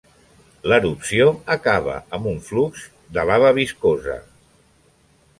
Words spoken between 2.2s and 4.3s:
un flux de lava viscosa.